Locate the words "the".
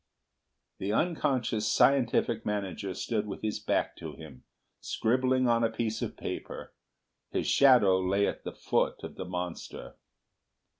0.79-0.91, 8.43-8.51, 9.13-9.25